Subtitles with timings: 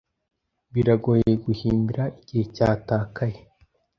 [0.73, 3.39] Biragoye guhimbira igihe cyatakaye.